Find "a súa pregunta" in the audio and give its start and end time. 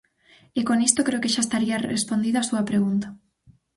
2.39-3.07